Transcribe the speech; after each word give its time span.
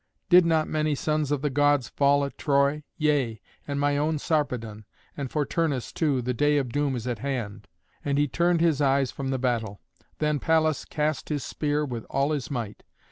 Did 0.29 0.47
not 0.47 0.67
many 0.67 0.95
sons 0.95 1.31
of 1.31 1.43
the 1.43 1.51
gods 1.51 1.87
fall 1.87 2.25
at 2.25 2.35
Troy? 2.35 2.81
yea, 2.97 3.39
and 3.67 3.79
my 3.79 3.97
own 3.97 4.17
Sarpedon. 4.17 4.85
And 5.15 5.29
for 5.29 5.45
Turnus, 5.45 5.93
too, 5.93 6.23
the 6.23 6.33
day 6.33 6.57
of 6.57 6.71
doom 6.71 6.95
is 6.95 7.05
at 7.05 7.19
hand." 7.19 7.67
And 8.03 8.17
he 8.17 8.27
turned 8.27 8.61
his 8.61 8.81
eyes 8.81 9.11
from 9.11 9.27
the 9.27 9.37
battle. 9.37 9.79
Then 10.17 10.39
Pallas 10.39 10.85
cast 10.85 11.29
his 11.29 11.43
spear 11.43 11.85
with 11.85 12.05
all 12.09 12.31
his 12.31 12.49
might. 12.49 12.81